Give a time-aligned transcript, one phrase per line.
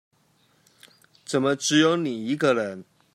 [1.25, 2.83] 怎麼只有你一個人